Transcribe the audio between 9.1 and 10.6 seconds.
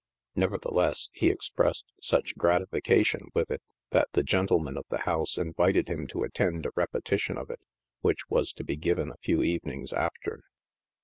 a few evenings after.